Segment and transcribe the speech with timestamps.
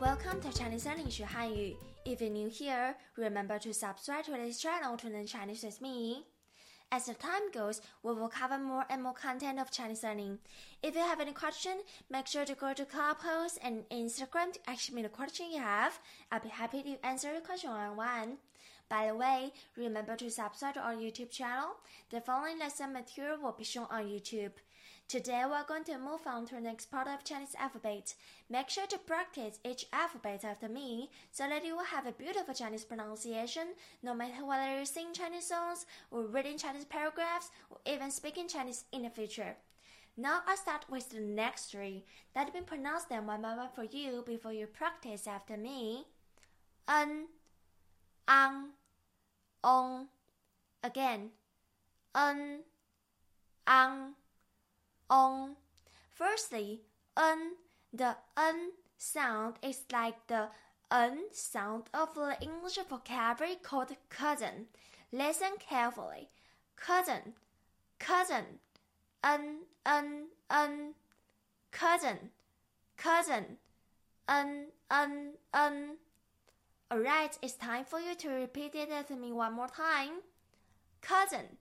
[0.00, 1.74] Welcome to Chinese English Hanyu.
[2.04, 6.24] If you're new here, remember to subscribe to this channel to learn Chinese with me.
[6.92, 10.38] As the time goes, we will cover more and more content of Chinese learning.
[10.84, 14.92] If you have any question, make sure to go to Clubhouse and Instagram to ask
[14.92, 15.98] me the question you have.
[16.30, 18.36] I'll be happy to answer your question one on one.
[18.88, 21.76] By the way, remember to subscribe to our YouTube channel.
[22.08, 24.52] The following lesson material will be shown on YouTube.
[25.08, 28.14] Today we're going to move on to the next part of Chinese alphabet.
[28.48, 32.54] Make sure to practice each alphabet after me so that you will have a beautiful
[32.54, 33.68] Chinese pronunciation
[34.02, 38.84] no matter whether you sing Chinese songs or reading Chinese paragraphs or even speaking Chinese
[38.92, 39.56] in the future.
[40.16, 42.04] Now I'll start with the next three.
[42.34, 46.06] Let me pronounce them one by one for you before you practice after me.
[48.28, 48.70] Ang,
[49.64, 50.08] ong.
[50.84, 51.30] Again.
[52.14, 52.60] N,
[53.66, 54.14] ang
[55.10, 55.56] on.
[56.12, 56.82] Firstly,
[57.16, 57.56] n,
[57.92, 60.48] the n sound is like the
[60.90, 64.66] n sound of the English vocabulary called cousin.
[65.12, 66.28] Listen carefully.
[66.76, 67.34] Cousin,
[67.98, 68.60] cousin,
[69.24, 70.94] n, n, n,
[71.70, 72.30] cousin,
[72.96, 73.58] cousin,
[74.28, 75.96] n, n, n.
[76.92, 80.20] Alright, it's time for you to repeat it to me one more time.
[81.02, 81.58] Cousin,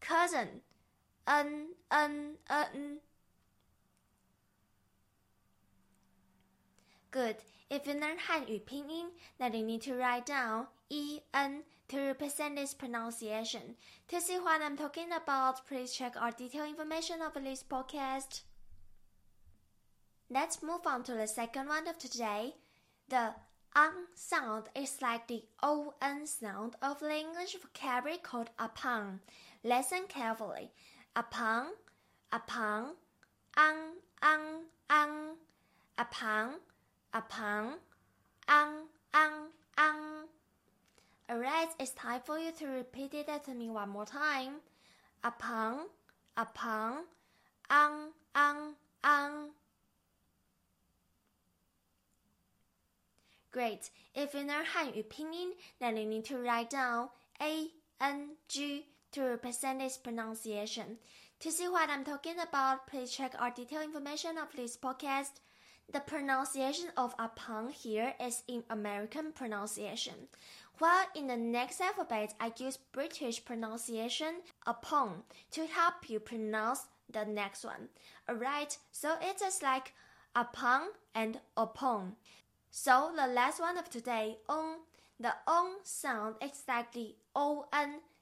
[0.00, 0.62] cousin.
[1.28, 2.98] N N N.
[7.10, 7.36] Good.
[7.68, 12.56] If you learn Hanyu pinyin, then you need to write down E N to represent
[12.56, 13.74] this pronunciation.
[14.08, 18.42] To see what I'm talking about, please check our detailed information of this podcast.
[20.30, 22.54] Let's move on to the second one of today.
[23.08, 23.34] The
[23.76, 29.20] ang sound is like the on sound of the English vocabulary called upon.
[29.62, 30.72] Listen carefully
[31.14, 31.76] upon,
[32.32, 32.96] upon,
[33.54, 35.36] ang, ang, ang,
[35.98, 36.56] upon,
[37.12, 37.76] upon,
[38.48, 40.24] ang, ang, ang.
[41.28, 44.64] Alright, it's time for you to repeat it to me one more time.
[45.22, 45.92] Upon,
[46.38, 47.04] upon,
[47.68, 48.72] ang, ang,
[49.04, 49.50] ang.
[53.52, 53.90] Great.
[54.14, 57.08] If you know Hanyu pinyin, then you need to write down
[57.40, 57.68] A
[58.00, 60.98] N G to represent its pronunciation.
[61.40, 65.40] To see what I'm talking about, please check our detailed information of this podcast.
[65.92, 70.14] The pronunciation of upon here is in American pronunciation,
[70.78, 76.80] while in the next alphabet I use British pronunciation upon to help you pronounce
[77.10, 77.88] the next one.
[78.28, 79.92] Alright, so it's just like
[80.34, 82.16] upon and upon.
[82.78, 84.80] So the last one of today, on.
[85.18, 87.64] The on sound the on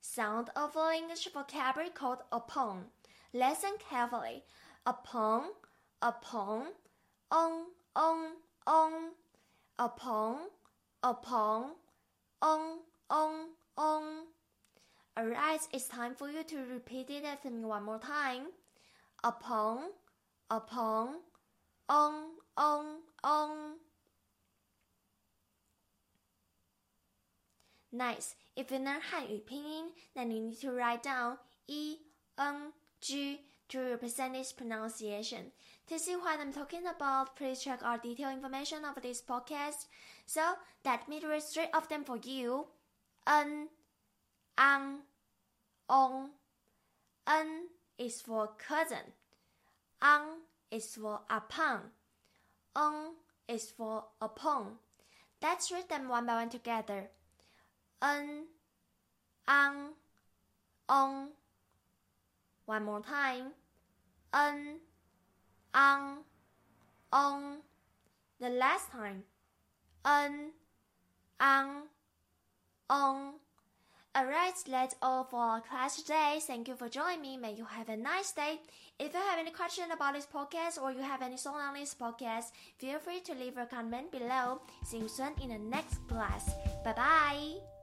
[0.00, 2.86] sound of an English vocabulary called upon.
[3.32, 4.42] Listen carefully.
[4.84, 5.50] Upon,
[6.02, 6.64] upon,
[7.30, 8.32] on, on,
[8.66, 8.92] on,
[9.78, 10.38] upon,
[11.04, 11.70] upon,
[12.42, 12.78] on,
[13.08, 13.46] on,
[13.78, 14.02] on.
[15.16, 18.46] Alright, it's time for you to repeat it after me one more time.
[19.22, 19.90] Upon,
[20.50, 21.20] upon,
[21.88, 23.74] on, on, on.
[27.92, 28.36] Nice.
[28.56, 29.00] If you learn
[29.48, 31.96] pinyin, then you need to write down E,
[32.38, 35.52] N, G to represent its pronunciation.
[35.88, 39.86] To see what I'm talking about, please check our detailed information of this podcast.
[40.26, 40.42] So
[40.84, 42.66] let me read three of them for you.
[43.26, 43.68] N,
[44.56, 45.00] ang,
[45.88, 46.30] on.
[47.26, 47.68] N
[47.98, 49.14] is for cousin.
[50.02, 51.80] Ang is for upon.
[52.76, 53.14] On
[53.48, 54.78] is for upon.
[55.42, 57.10] Let's read them one by one together
[58.02, 58.44] n,
[59.46, 59.94] ang,
[60.88, 61.28] on.
[62.66, 63.52] One more time.
[64.32, 64.80] N,
[65.74, 66.24] ang,
[67.12, 67.58] on.
[68.40, 69.24] The last time.
[70.04, 70.52] N,
[71.40, 71.88] ang,
[72.88, 73.34] on.
[74.16, 76.40] Alright, that's all for our class today.
[76.42, 77.36] Thank you for joining me.
[77.36, 78.58] May you have a nice day.
[78.98, 81.94] If you have any question about this podcast or you have any song on this
[81.94, 84.62] podcast, feel free to leave a comment below.
[84.84, 86.50] See you soon in the next class.
[86.84, 87.79] Bye bye.